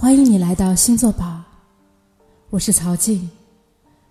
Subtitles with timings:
[0.00, 1.42] 欢迎你来到星座宝，
[2.48, 3.28] 我是曹静，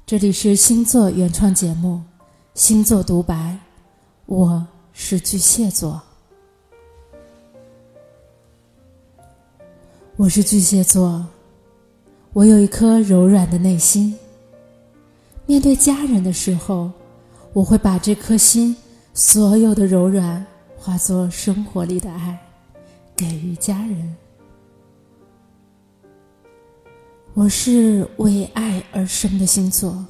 [0.05, 1.95] 这里是星座原创节目
[2.53, 3.33] 《星座独白》，
[4.27, 4.63] 我
[4.93, 5.99] 是巨蟹座，
[10.15, 11.25] 我是巨蟹座，
[12.33, 14.15] 我有一颗柔软的内心，
[15.47, 16.91] 面对家人的时候，
[17.51, 18.77] 我会把这颗心
[19.15, 20.45] 所有的柔软
[20.77, 22.39] 化作生活里的爱，
[23.15, 24.15] 给予家人。
[27.35, 30.05] 我是为爱而生的星座，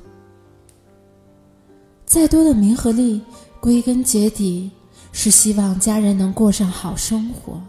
[2.05, 3.21] 再多的名和利，
[3.59, 4.71] 归根结底
[5.11, 7.61] 是希望家人能过上好生活。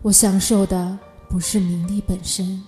[0.00, 0.98] 我享受的
[1.28, 2.62] 不是名利本身，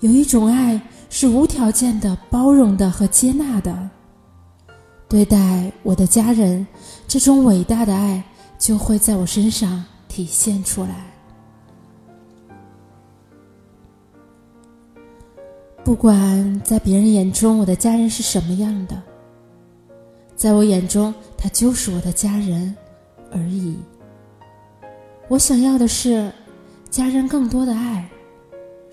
[0.00, 0.80] 有一种爱
[1.10, 3.90] 是无条件的、包容的和接纳的。
[5.06, 6.66] 对待我的家人，
[7.06, 8.24] 这种伟大的爱
[8.58, 11.13] 就会在我身上体现出来。
[15.84, 19.00] 不管在别人眼中我的家人是什么样的，
[20.34, 22.74] 在我眼中他就是我的家人
[23.30, 23.76] 而已。
[25.28, 26.32] 我想要的是
[26.88, 28.08] 家人更多的爱，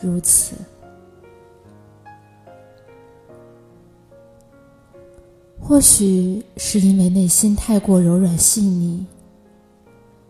[0.02, 0.54] 如此。
[5.60, 9.06] 或许是因为内心太过柔软细腻，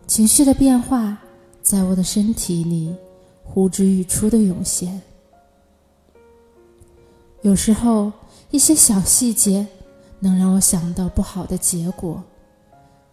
[0.06, 1.18] 情绪的变化
[1.60, 2.94] 在我的身体里
[3.42, 5.02] 呼之欲出的涌现。
[7.42, 8.12] 有时候，
[8.52, 9.66] 一些小细节
[10.20, 12.22] 能让我想到不好的结果，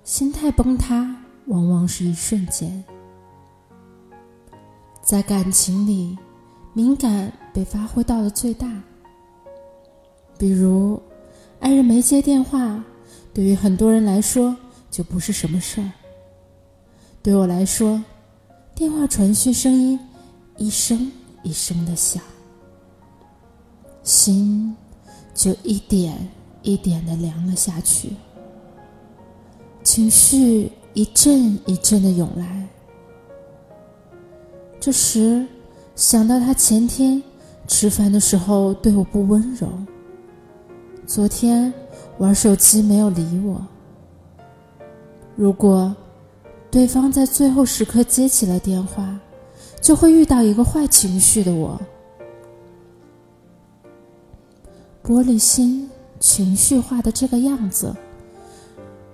[0.03, 1.15] 心态崩塌
[1.47, 2.83] 往往是一瞬间。
[5.01, 6.15] 在感情里，
[6.73, 8.67] 敏感被发挥到了最大。
[10.37, 11.01] 比如，
[11.59, 12.83] 爱人没接电话，
[13.33, 14.55] 对于很多人来说
[14.91, 15.91] 就不是什么事儿。
[17.23, 17.99] 对我来说，
[18.75, 19.99] 电话传讯声音
[20.57, 22.21] 一声一声的响。
[24.09, 24.75] 心
[25.35, 26.17] 就一点
[26.63, 28.13] 一点的凉了下去，
[29.83, 32.67] 情绪一阵一阵的涌来。
[34.79, 35.45] 这时
[35.95, 37.21] 想到他前天
[37.67, 39.69] 吃饭的时候对我不温柔，
[41.05, 41.71] 昨天
[42.17, 43.61] 玩手机没有理我。
[45.35, 45.95] 如果
[46.71, 49.19] 对方在最后时刻接起了电话，
[49.79, 51.79] 就会遇到一个坏情绪的我。
[55.09, 55.89] 玻璃心、
[56.19, 57.95] 情绪化的这个样子，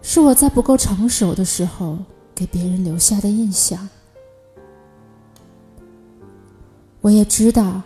[0.01, 1.97] 是我在不够成熟的时候
[2.35, 3.87] 给别人留下的印象。
[6.99, 7.81] 我也知道，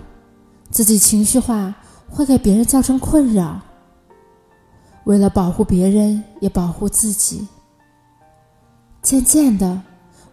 [0.71, 1.75] 自己情绪化
[2.09, 3.61] 会给别人造成困扰。
[5.03, 7.47] 为了保护别人，也保护自己，
[9.03, 9.83] 渐渐的，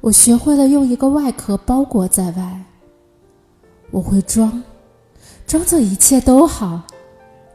[0.00, 2.64] 我学会了用一个外壳包裹在外。
[3.90, 4.62] 我会装，
[5.46, 6.82] 装作一切都好。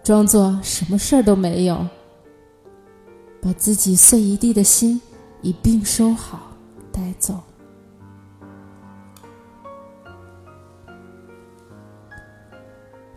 [0.03, 1.87] 装作什么事儿都没有，
[3.41, 4.99] 把自己碎一地的心
[5.41, 6.51] 一并收好
[6.91, 7.39] 带走。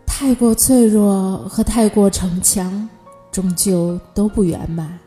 [0.05, 2.87] 太过脆弱和太过逞强，
[3.31, 4.97] 终究都不圆满。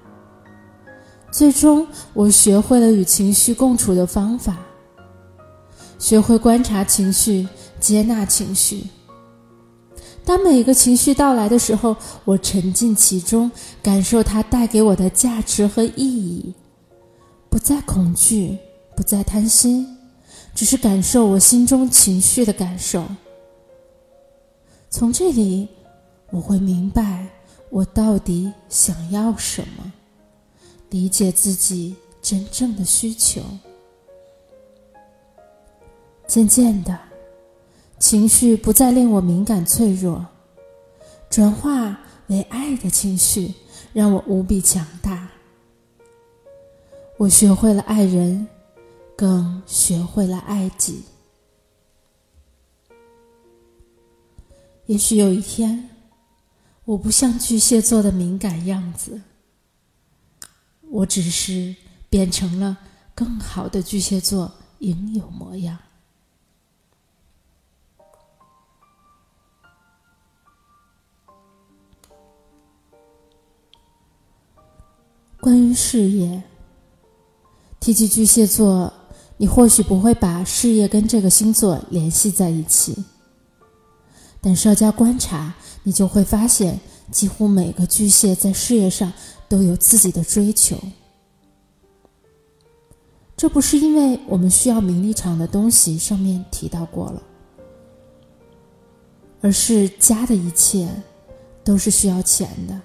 [1.30, 4.56] 最终，我学会了与情绪共处的方法，
[5.98, 7.46] 学会观察情绪，
[7.80, 8.84] 接纳情绪。
[10.28, 11.96] 当每一个情绪到来的时候，
[12.26, 13.50] 我沉浸其中，
[13.82, 16.52] 感受它带给我的价值和意义，
[17.48, 18.58] 不再恐惧，
[18.94, 19.96] 不再贪心，
[20.54, 23.06] 只是感受我心中情绪的感受。
[24.90, 25.66] 从这里，
[26.28, 27.26] 我会明白
[27.70, 29.92] 我到底想要什么，
[30.90, 33.40] 理解自己真正的需求。
[36.26, 37.07] 渐渐的。
[37.98, 40.24] 情绪不再令我敏感脆弱，
[41.28, 41.98] 转化
[42.28, 43.52] 为爱的情绪，
[43.92, 45.28] 让我无比强大。
[47.16, 48.46] 我学会了爱人，
[49.16, 51.02] 更学会了爱己。
[54.86, 55.90] 也许有一天，
[56.84, 59.20] 我不像巨蟹座的敏感样子，
[60.88, 61.74] 我只是
[62.08, 62.78] 变成了
[63.14, 65.76] 更好的巨蟹座应有模样。
[75.48, 76.42] 关于事业，
[77.80, 78.92] 提起巨蟹座，
[79.38, 82.94] 你或许不会把事业跟这个星座联系在一起，
[84.42, 85.54] 但稍加观察，
[85.84, 86.78] 你就会发现，
[87.10, 89.10] 几乎每个巨蟹在事业上
[89.48, 90.76] 都有自己的追求。
[93.34, 97.22] 这不是因为我们需要名利场的东西上面提到过了，
[99.40, 100.86] 而是家的一切
[101.64, 102.78] 都是需要钱的。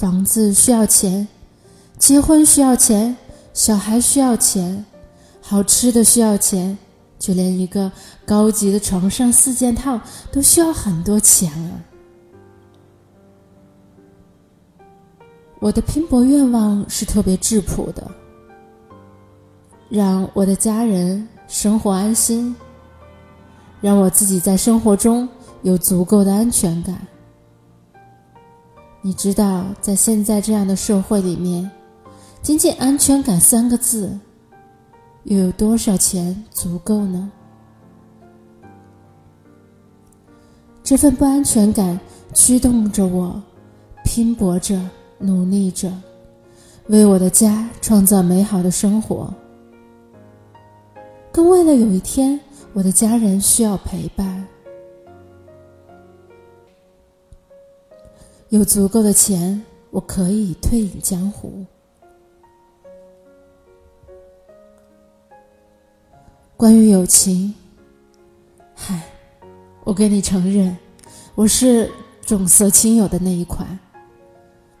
[0.00, 1.28] 房子需要钱，
[1.98, 3.14] 结婚需要钱，
[3.52, 4.82] 小孩需要钱，
[5.42, 6.78] 好吃的需要钱，
[7.18, 7.92] 就连一个
[8.24, 10.00] 高级的床上四件套
[10.32, 11.84] 都需要很多钱啊！
[15.60, 18.10] 我的拼搏愿望是特别质朴的。
[19.90, 22.56] 让我的家人生活安心，
[23.82, 25.28] 让我自己在生活中
[25.60, 27.06] 有足够的安全感。
[29.02, 31.70] 你知道，在现在这样的社会里面，
[32.42, 34.18] 仅仅“安全感”三个字，
[35.24, 37.30] 又有多少钱足够呢？
[40.82, 41.98] 这份不安全感
[42.34, 43.40] 驱动着我，
[44.04, 44.78] 拼搏着，
[45.18, 45.90] 努力着，
[46.88, 49.32] 为我的家创造美好的生活。
[51.32, 52.38] 更为了有一天，
[52.74, 54.46] 我的家人需要陪伴，
[58.50, 59.62] 有足够的钱，
[59.92, 61.64] 我可以退隐江湖。
[66.56, 67.54] 关于友情，
[68.74, 69.02] 嗨，
[69.84, 70.76] 我跟你承认，
[71.36, 71.88] 我是
[72.26, 73.78] 重色轻友的那一款。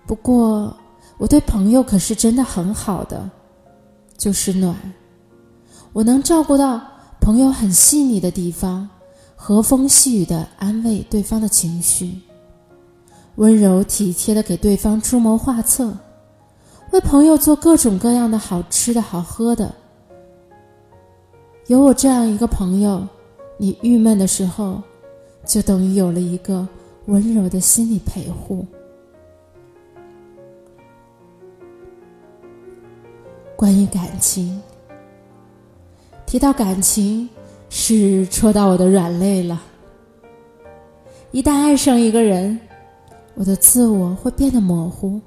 [0.04, 0.76] 不过，
[1.16, 3.30] 我对朋友可是真的很好的，
[4.18, 4.76] 就是暖。
[5.92, 6.82] 我能照顾到
[7.20, 8.90] 朋友很细腻的地方，
[9.36, 12.18] 和风细雨的安慰对方的情绪，
[13.40, 15.96] 温柔体贴的给对方出谋划策，
[16.90, 19.74] 为朋友做各种各样的好吃的好喝的。
[21.66, 23.02] 有我这样一个朋友，
[23.56, 24.82] 你郁闷的时候，
[25.46, 26.68] 就等于有了一个
[27.06, 28.62] 温柔的心理陪护。
[33.56, 34.60] 关于感情。
[36.26, 37.26] 提到感情，
[37.70, 39.62] 是戳到我的软肋了。
[41.30, 42.60] 一旦爱上一个人，
[43.34, 45.20] 我的自我会变得模糊，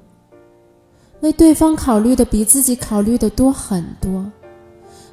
[1.20, 4.30] 为对方考虑的比自己考虑的多很多。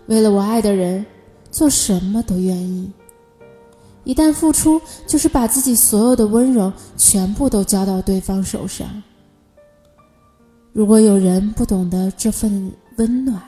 [0.07, 1.05] 为了我爱的人，
[1.49, 2.91] 做什么都愿意。
[4.03, 8.87] 一旦付出，就是把自己所有的温柔全部都交到对方手上。
[10.73, 13.39] 如果有人不懂得这份温暖，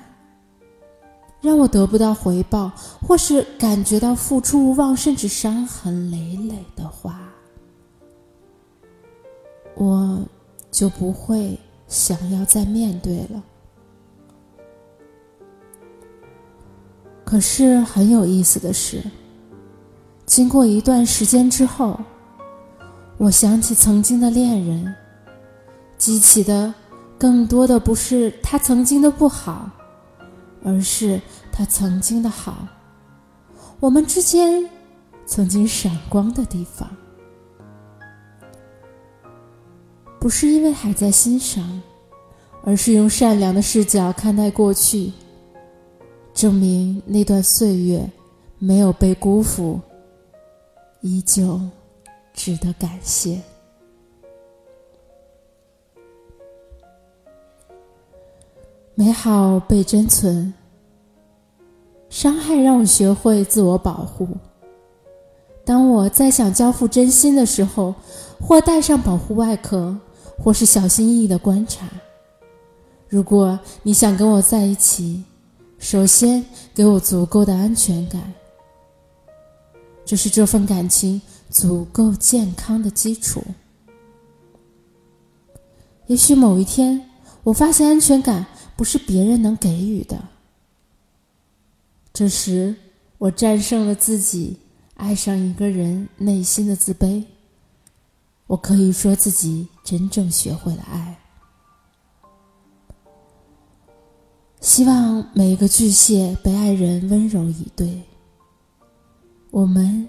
[1.41, 7.32] 让我得不到回报，或是感觉到付出无望，甚至伤痕累累的话，
[9.75, 10.21] 我
[10.71, 13.43] 就不会想要再面对了。
[17.23, 19.03] 可是很有意思的是，
[20.25, 21.99] 经过一段时间之后，
[23.17, 24.95] 我想起曾经的恋人，
[25.97, 26.73] 激起的
[27.17, 29.69] 更多的不是他曾经的不好。
[30.65, 31.19] 而是
[31.51, 32.65] 他曾经的好，
[33.81, 34.63] 我们之间
[35.25, 36.89] 曾经闪光的地方，
[40.23, 41.81] 不是因为还在欣赏，
[42.63, 45.11] 而是用善良的视角看待过去，
[46.33, 48.09] 证明那段岁月
[48.57, 49.81] 没有被辜负，
[51.01, 51.59] 依旧
[52.33, 53.41] 值得感谢。
[58.95, 60.53] 美好被珍存，
[62.07, 64.29] 伤害让我学会自我保护。
[65.65, 67.93] 当我再想交付真心的时候，
[68.39, 69.97] 或戴上保护外壳，
[70.43, 71.87] 或是小心翼翼的观察。
[73.07, 75.23] 如果你想跟我在一起，
[75.79, 78.33] 首先给我足够的安全感，
[80.03, 83.41] 这是这份感情足够健康的基础。
[86.07, 87.09] 也许某一天，
[87.43, 88.45] 我发现安全感。
[88.75, 90.19] 不是别人能给予的。
[92.11, 92.75] 这时，
[93.19, 94.57] 我战胜了自己
[94.95, 97.23] 爱上一个人内心的自卑。
[98.47, 101.19] 我可以说自己真正学会了爱。
[104.61, 108.01] 希望每一个巨蟹被爱人温柔以对。
[109.51, 110.07] 我们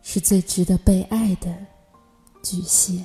[0.00, 1.54] 是最值得被爱的
[2.42, 3.04] 巨蟹。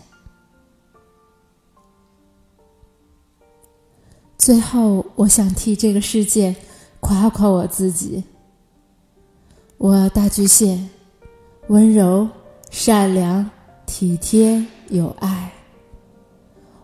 [4.38, 6.56] 最后，我想替这个世界
[7.00, 8.24] 夸夸我自己。
[9.78, 10.88] 我大巨蟹，
[11.68, 12.30] 温柔、
[12.70, 13.50] 善良、
[13.86, 15.52] 体贴、有爱。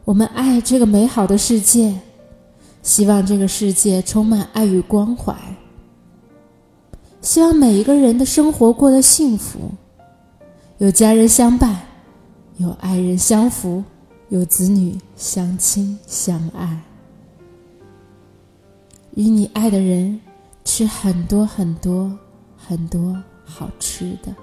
[0.07, 1.93] 我们爱这个美好的世界，
[2.81, 5.35] 希望这个世界充满爱与关怀。
[7.19, 9.69] 希望每一个人的生活过得幸福，
[10.77, 11.77] 有家人相伴，
[12.55, 13.83] 有爱人相扶，
[14.29, 16.81] 有子女相亲相爱。
[19.15, 20.17] 与你爱的人
[20.63, 22.17] 吃很多很多
[22.55, 24.33] 很多好吃的。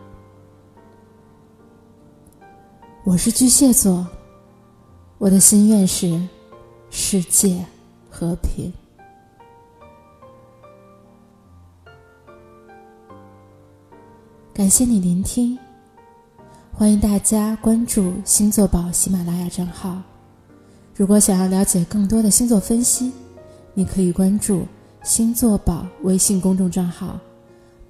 [3.02, 4.06] 我是巨蟹座，
[5.18, 6.20] 我的心愿是
[6.90, 7.64] 世界
[8.10, 8.72] 和平。
[14.52, 15.58] 感谢你聆听，
[16.72, 20.02] 欢迎大家关注星座宝喜马拉雅账号。
[20.94, 23.12] 如果想要了解更多的星座分析，
[23.72, 24.66] 你可以关注
[25.02, 27.18] 星座宝微信公众账号。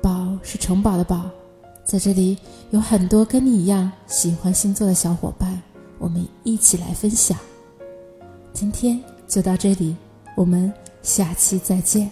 [0.01, 1.31] 宝是城堡的宝，
[1.85, 2.37] 在这里
[2.71, 5.61] 有很多跟你一样喜欢星座的小伙伴，
[6.05, 7.35] 我们一起来分享。
[8.53, 9.97] 今天就到这里，
[10.37, 10.71] 我们
[11.01, 12.11] 下期再见。